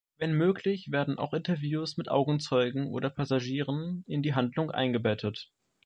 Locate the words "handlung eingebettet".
4.33-5.51